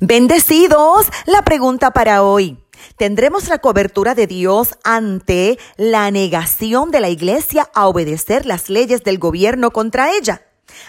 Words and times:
Bendecidos, 0.00 1.06
la 1.24 1.42
pregunta 1.42 1.90
para 1.90 2.22
hoy. 2.22 2.58
¿Tendremos 2.98 3.48
la 3.48 3.58
cobertura 3.58 4.14
de 4.14 4.26
Dios 4.26 4.76
ante 4.84 5.58
la 5.78 6.10
negación 6.10 6.90
de 6.90 7.00
la 7.00 7.08
iglesia 7.08 7.70
a 7.74 7.88
obedecer 7.88 8.44
las 8.44 8.68
leyes 8.68 9.04
del 9.04 9.18
gobierno 9.18 9.70
contra 9.70 10.12
ella? 10.12 10.45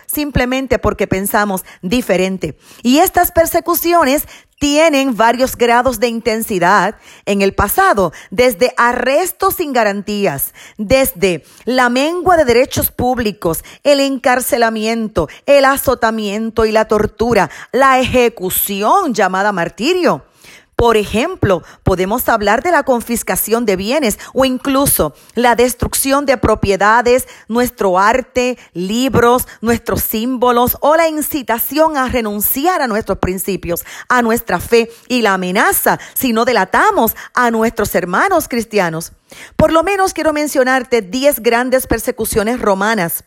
simplemente 0.06 0.78
porque 0.78 1.06
pensamos 1.06 1.64
diferente. 1.82 2.56
Y 2.82 2.98
estas 2.98 3.32
persecuciones 3.32 4.26
tienen 4.58 5.16
varios 5.16 5.56
grados 5.56 6.00
de 6.00 6.08
intensidad 6.08 6.96
en 7.26 7.42
el 7.42 7.54
pasado, 7.54 8.12
desde 8.30 8.72
arrestos 8.76 9.56
sin 9.56 9.72
garantías, 9.72 10.54
desde 10.78 11.44
la 11.64 11.90
mengua 11.90 12.36
de 12.36 12.44
derechos 12.44 12.90
públicos, 12.90 13.64
el 13.82 14.00
encarcelamiento, 14.00 15.28
el 15.46 15.64
azotamiento 15.64 16.64
y 16.64 16.72
la 16.72 16.86
tortura, 16.86 17.50
la 17.72 17.98
ejecución 17.98 19.12
llamada 19.12 19.52
martirio 19.52 20.24
por 20.76 20.96
ejemplo, 20.96 21.62
podemos 21.82 22.28
hablar 22.28 22.62
de 22.62 22.72
la 22.72 22.82
confiscación 22.82 23.64
de 23.64 23.76
bienes 23.76 24.18
o 24.32 24.44
incluso 24.44 25.14
la 25.34 25.54
destrucción 25.54 26.26
de 26.26 26.36
propiedades, 26.36 27.28
nuestro 27.48 27.98
arte, 27.98 28.58
libros, 28.72 29.46
nuestros 29.60 30.02
símbolos 30.02 30.76
o 30.80 30.96
la 30.96 31.08
incitación 31.08 31.96
a 31.96 32.08
renunciar 32.08 32.82
a 32.82 32.86
nuestros 32.86 33.18
principios, 33.18 33.84
a 34.08 34.22
nuestra 34.22 34.58
fe 34.58 34.90
y 35.08 35.22
la 35.22 35.34
amenaza 35.34 35.98
si 36.14 36.32
no 36.32 36.44
delatamos 36.44 37.14
a 37.34 37.50
nuestros 37.50 37.94
hermanos 37.94 38.48
cristianos. 38.48 39.12
Por 39.56 39.72
lo 39.72 39.82
menos 39.82 40.12
quiero 40.12 40.32
mencionarte 40.32 41.02
10 41.02 41.40
grandes 41.40 41.86
persecuciones 41.86 42.60
romanas 42.60 43.24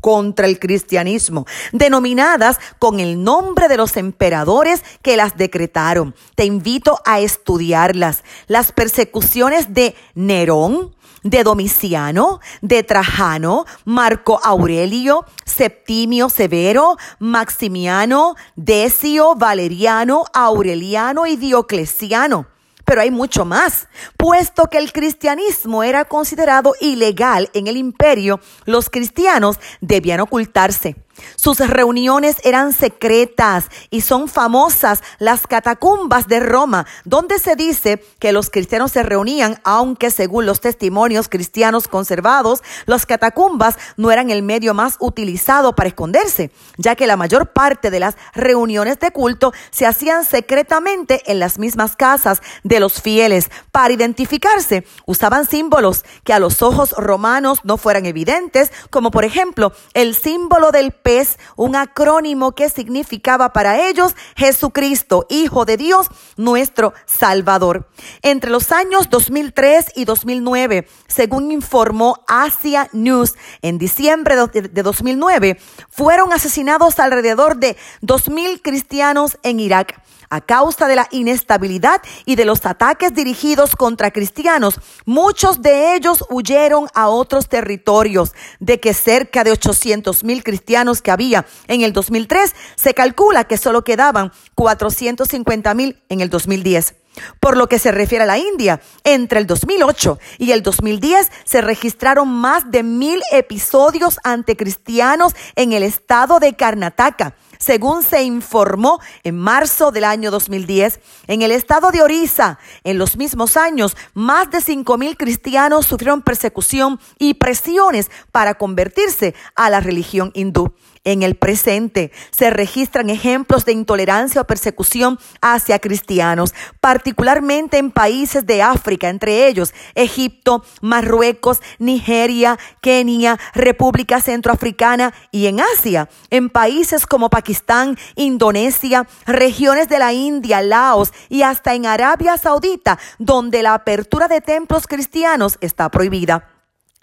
contra 0.00 0.46
el 0.46 0.58
cristianismo, 0.58 1.46
denominadas 1.72 2.58
con 2.78 3.00
el 3.00 3.22
nombre 3.22 3.68
de 3.68 3.76
los 3.76 3.96
emperadores 3.96 4.82
que 5.02 5.16
las 5.16 5.36
decretaron. 5.36 6.14
Te 6.34 6.44
invito 6.44 6.98
a 7.04 7.20
estudiarlas. 7.20 8.22
Las 8.46 8.72
persecuciones 8.72 9.74
de 9.74 9.94
Nerón, 10.14 10.94
de 11.22 11.42
Domiciano, 11.42 12.40
de 12.60 12.82
Trajano, 12.82 13.64
Marco 13.84 14.40
Aurelio, 14.44 15.24
Septimio 15.44 16.28
Severo, 16.28 16.96
Maximiano, 17.18 18.36
Decio, 18.56 19.34
Valeriano, 19.34 20.24
Aureliano 20.32 21.26
y 21.26 21.36
Diocleciano 21.36 22.46
pero 22.88 23.02
hay 23.02 23.10
mucho 23.10 23.44
más. 23.44 23.86
Puesto 24.16 24.64
que 24.68 24.78
el 24.78 24.92
cristianismo 24.92 25.82
era 25.82 26.06
considerado 26.06 26.72
ilegal 26.80 27.50
en 27.52 27.66
el 27.66 27.76
imperio, 27.76 28.40
los 28.64 28.88
cristianos 28.88 29.60
debían 29.82 30.20
ocultarse. 30.20 30.96
Sus 31.36 31.58
reuniones 31.58 32.36
eran 32.44 32.72
secretas 32.72 33.66
y 33.90 34.00
son 34.02 34.28
famosas 34.28 35.02
las 35.18 35.46
catacumbas 35.46 36.28
de 36.28 36.40
Roma, 36.40 36.86
donde 37.04 37.38
se 37.38 37.56
dice 37.56 38.02
que 38.18 38.32
los 38.32 38.50
cristianos 38.50 38.92
se 38.92 39.02
reunían, 39.02 39.60
aunque 39.64 40.10
según 40.10 40.46
los 40.46 40.60
testimonios 40.60 41.28
cristianos 41.28 41.88
conservados, 41.88 42.62
las 42.86 43.06
catacumbas 43.06 43.76
no 43.96 44.10
eran 44.10 44.30
el 44.30 44.42
medio 44.42 44.74
más 44.74 44.96
utilizado 45.00 45.74
para 45.74 45.88
esconderse, 45.88 46.50
ya 46.76 46.94
que 46.96 47.06
la 47.06 47.16
mayor 47.16 47.52
parte 47.52 47.90
de 47.90 48.00
las 48.00 48.16
reuniones 48.34 48.98
de 48.98 49.10
culto 49.10 49.52
se 49.70 49.86
hacían 49.86 50.24
secretamente 50.24 51.22
en 51.26 51.38
las 51.38 51.58
mismas 51.58 51.96
casas 51.96 52.42
de 52.64 52.80
los 52.80 53.00
fieles. 53.00 53.50
Para 53.72 53.92
identificarse, 53.92 54.86
usaban 55.06 55.46
símbolos 55.46 56.04
que 56.24 56.32
a 56.32 56.38
los 56.38 56.62
ojos 56.62 56.92
romanos 56.92 57.60
no 57.64 57.76
fueran 57.76 58.06
evidentes, 58.06 58.72
como 58.90 59.10
por 59.10 59.24
ejemplo 59.24 59.72
el 59.94 60.14
símbolo 60.14 60.70
del 60.70 60.92
es 61.08 61.38
un 61.56 61.74
acrónimo 61.76 62.52
que 62.52 62.68
significaba 62.68 63.52
para 63.52 63.88
ellos 63.88 64.14
Jesucristo, 64.36 65.26
Hijo 65.28 65.64
de 65.64 65.76
Dios, 65.76 66.08
nuestro 66.36 66.92
Salvador. 67.06 67.88
Entre 68.22 68.50
los 68.50 68.70
años 68.72 69.10
2003 69.10 69.92
y 69.96 70.04
2009, 70.04 70.86
según 71.06 71.50
informó 71.50 72.22
Asia 72.26 72.88
News, 72.92 73.34
en 73.62 73.78
diciembre 73.78 74.36
de 74.52 74.82
2009, 74.82 75.58
fueron 75.88 76.32
asesinados 76.32 76.98
alrededor 76.98 77.56
de 77.56 77.76
2.000 78.02 78.60
cristianos 78.62 79.38
en 79.42 79.60
Irak 79.60 80.00
a 80.30 80.40
causa 80.40 80.86
de 80.88 80.96
la 80.96 81.08
inestabilidad 81.10 82.02
y 82.24 82.36
de 82.36 82.44
los 82.44 82.64
ataques 82.66 83.14
dirigidos 83.14 83.76
contra 83.76 84.10
cristianos. 84.10 84.80
Muchos 85.04 85.62
de 85.62 85.94
ellos 85.94 86.24
huyeron 86.28 86.88
a 86.94 87.08
otros 87.08 87.48
territorios, 87.48 88.34
de 88.60 88.80
que 88.80 88.94
cerca 88.94 89.44
de 89.44 89.52
800 89.52 90.24
mil 90.24 90.42
cristianos 90.42 90.97
que 91.02 91.10
había 91.10 91.46
en 91.66 91.82
el 91.82 91.92
2003, 91.92 92.54
se 92.76 92.94
calcula 92.94 93.44
que 93.44 93.56
solo 93.56 93.84
quedaban 93.84 94.32
450 94.54 95.74
mil 95.74 96.02
en 96.08 96.20
el 96.20 96.30
2010. 96.30 96.94
Por 97.40 97.56
lo 97.56 97.68
que 97.68 97.78
se 97.78 97.90
refiere 97.90 98.24
a 98.24 98.26
la 98.26 98.38
India, 98.38 98.80
entre 99.04 99.40
el 99.40 99.46
2008 99.46 100.18
y 100.38 100.52
el 100.52 100.62
2010 100.62 101.30
se 101.44 101.60
registraron 101.60 102.28
más 102.28 102.70
de 102.70 102.82
mil 102.82 103.20
episodios 103.32 104.18
anticristianos 104.24 105.34
en 105.56 105.72
el 105.72 105.82
estado 105.82 106.38
de 106.38 106.54
Karnataka 106.54 107.34
según 107.58 108.02
se 108.02 108.22
informó 108.22 109.00
en 109.24 109.36
marzo 109.38 109.90
del 109.90 110.04
año 110.04 110.30
2010, 110.30 111.00
en 111.26 111.42
el 111.42 111.50
estado 111.50 111.90
de 111.90 112.02
Orissa, 112.02 112.58
en 112.84 112.98
los 112.98 113.16
mismos 113.16 113.56
años, 113.56 113.96
más 114.14 114.50
de 114.50 114.58
5.000 114.58 115.16
cristianos 115.16 115.86
sufrieron 115.86 116.22
persecución 116.22 117.00
y 117.18 117.34
presiones 117.34 118.10
para 118.32 118.54
convertirse 118.54 119.34
a 119.54 119.70
la 119.70 119.80
religión 119.80 120.30
hindú. 120.34 120.72
En 121.08 121.22
el 121.22 121.36
presente 121.36 122.12
se 122.30 122.50
registran 122.50 123.08
ejemplos 123.08 123.64
de 123.64 123.72
intolerancia 123.72 124.42
o 124.42 124.46
persecución 124.46 125.18
hacia 125.40 125.78
cristianos, 125.78 126.52
particularmente 126.82 127.78
en 127.78 127.90
países 127.90 128.44
de 128.44 128.60
África, 128.60 129.08
entre 129.08 129.48
ellos 129.48 129.72
Egipto, 129.94 130.62
Marruecos, 130.82 131.62
Nigeria, 131.78 132.58
Kenia, 132.82 133.38
República 133.54 134.20
Centroafricana 134.20 135.14
y 135.30 135.46
en 135.46 135.60
Asia, 135.60 136.10
en 136.28 136.50
países 136.50 137.06
como 137.06 137.30
Pakistán, 137.30 137.96
Indonesia, 138.14 139.06
regiones 139.24 139.88
de 139.88 140.00
la 140.00 140.12
India, 140.12 140.60
Laos 140.60 141.14
y 141.30 141.40
hasta 141.40 141.72
en 141.72 141.86
Arabia 141.86 142.36
Saudita, 142.36 142.98
donde 143.18 143.62
la 143.62 143.72
apertura 143.72 144.28
de 144.28 144.42
templos 144.42 144.86
cristianos 144.86 145.56
está 145.62 145.88
prohibida. 145.88 146.57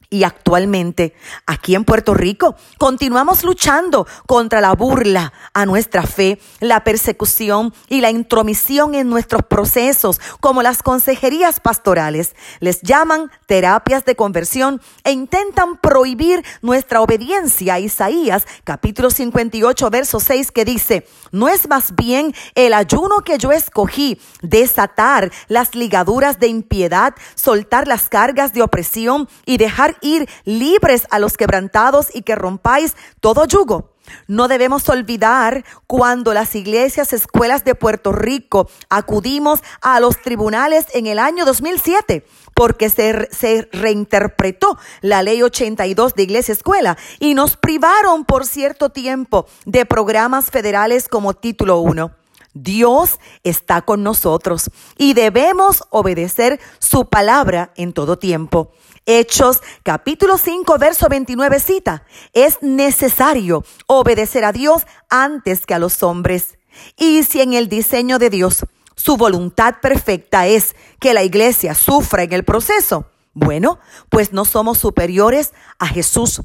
Y 0.10 0.24
actualmente, 0.24 1.16
aquí 1.46 1.76
en 1.76 1.84
Puerto 1.84 2.14
Rico, 2.14 2.56
continuamos 2.78 3.44
luchando 3.44 4.08
contra 4.28 4.62
la 4.62 4.74
burla 4.74 5.34
a 5.54 5.66
nuestra 5.66 6.04
fe, 6.04 6.40
la 6.60 6.84
persecución 6.84 7.74
y 7.90 8.02
la 8.02 8.12
intromisión 8.12 8.96
en 8.96 9.10
nuestros 9.10 9.44
procesos, 9.44 10.20
como 10.40 10.62
las 10.62 10.84
consejerías 10.84 11.60
pastorales. 11.60 12.36
Les 12.60 12.82
llaman 12.82 13.32
terapias 13.46 14.06
de 14.06 14.16
conversión 14.16 14.82
e 15.04 15.12
intentan 15.12 15.78
prohibir 15.78 16.44
nuestra 16.62 17.02
obediencia 17.02 17.76
a 17.76 17.80
Isaías, 17.80 18.46
capítulo 18.64 19.10
58, 19.10 19.90
verso 19.90 20.20
6, 20.20 20.52
que 20.52 20.66
dice, 20.66 21.08
no 21.32 21.48
es 21.48 21.68
más 21.68 21.96
bien 21.96 22.34
el 22.56 22.74
ayuno 22.74 23.22
que 23.26 23.38
yo 23.38 23.52
escogí, 23.52 24.20
desatar 24.42 25.32
las 25.48 25.76
ligaduras 25.76 26.40
de 26.40 26.48
impiedad, 26.48 27.14
soltar 27.36 27.88
las 27.88 28.10
cargas 28.10 28.54
de 28.54 28.62
opresión 28.62 29.28
y 29.46 29.58
ir 30.02 30.30
libres 30.44 31.08
a 31.10 31.20
los 31.20 31.38
quebrantados 31.38 32.08
y 32.14 32.22
que 32.24 32.36
rompáis 32.36 32.96
todo 33.20 33.46
yugo. 33.46 33.96
No 34.28 34.48
debemos 34.48 34.88
olvidar 34.90 35.66
cuando 35.88 36.34
las 36.34 36.56
iglesias, 36.56 37.14
escuelas 37.14 37.64
de 37.64 37.76
Puerto 37.76 38.12
Rico 38.12 38.70
acudimos 38.90 39.62
a 39.82 40.00
los 40.00 40.22
tribunales 40.22 40.86
en 40.94 41.08
el 41.08 41.20
año 41.20 41.46
2007 41.46 42.26
porque 42.54 42.90
se, 42.90 43.28
se, 43.32 43.68
reinterpretó 43.72 44.78
la 45.02 45.24
ley 45.24 45.42
82 45.42 46.14
de 46.16 46.24
iglesia 46.24 46.54
escuela 46.54 46.98
y 47.20 47.34
nos 47.34 47.58
privaron 47.58 48.26
por 48.26 48.46
cierto 48.46 48.90
tiempo 48.90 49.48
de 49.66 49.86
programas 49.86 50.52
federales 50.52 51.10
como 51.10 51.34
título 51.34 51.80
1. 51.80 52.12
Dios 52.54 53.20
está 53.44 53.82
con 53.82 54.02
nosotros 54.02 54.72
y 54.98 55.14
debemos 55.14 55.84
obedecer 55.90 56.62
su 56.80 57.10
palabra 57.10 57.74
en 57.76 57.92
todo 57.92 58.18
tiempo. 58.18 58.72
Hechos 59.08 59.62
capítulo 59.84 60.40
5 60.40 60.80
verso 60.80 61.08
29 61.08 61.60
cita, 61.60 62.04
es 62.34 62.58
necesario 62.62 63.64
obedecer 63.86 64.44
a 64.44 64.52
Dios 64.52 64.88
antes 65.10 65.68
que 65.68 65.76
a 65.76 65.80
los 65.80 66.02
hombres. 66.02 66.58
Y 66.98 67.22
si 67.24 67.42
en 67.42 67.54
el 67.54 67.70
diseño 67.70 68.18
de 68.18 68.32
Dios 68.32 68.66
su 68.96 69.16
voluntad 69.16 69.76
perfecta 69.80 70.48
es 70.48 70.76
que 71.00 71.14
la 71.14 71.24
iglesia 71.24 71.76
sufra 71.76 72.24
en 72.24 72.34
el 72.34 72.44
proceso, 72.44 73.12
bueno, 73.34 73.80
pues 74.10 74.34
no 74.34 74.44
somos 74.44 74.80
superiores 74.80 75.54
a 75.78 75.86
Jesús 75.86 76.42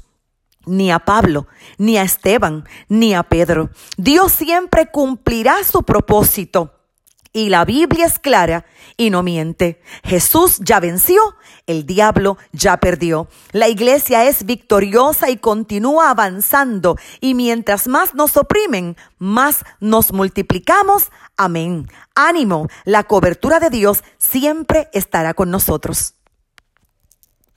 ni 0.67 0.91
a 0.91 0.99
Pablo, 0.99 1.47
ni 1.79 1.97
a 1.97 2.03
Esteban, 2.03 2.65
ni 2.87 3.15
a 3.15 3.23
Pedro. 3.23 3.71
Dios 3.97 4.31
siempre 4.31 4.91
cumplirá 4.91 5.63
su 5.63 5.81
propósito. 5.81 6.80
Y 7.33 7.49
la 7.49 7.63
Biblia 7.63 8.05
es 8.05 8.19
clara 8.19 8.65
y 8.97 9.09
no 9.09 9.23
miente. 9.23 9.81
Jesús 10.03 10.57
ya 10.59 10.79
venció, 10.79 11.21
el 11.65 11.85
diablo 11.85 12.37
ya 12.51 12.77
perdió. 12.77 13.27
La 13.51 13.69
iglesia 13.69 14.25
es 14.25 14.45
victoriosa 14.45 15.29
y 15.29 15.37
continúa 15.37 16.09
avanzando. 16.09 16.97
Y 17.21 17.33
mientras 17.33 17.87
más 17.87 18.13
nos 18.15 18.35
oprimen, 18.35 18.97
más 19.17 19.63
nos 19.79 20.11
multiplicamos. 20.11 21.09
Amén. 21.37 21.89
Ánimo, 22.15 22.67
la 22.83 23.03
cobertura 23.03 23.59
de 23.59 23.69
Dios 23.69 24.03
siempre 24.17 24.89
estará 24.91 25.33
con 25.33 25.49
nosotros. 25.51 26.15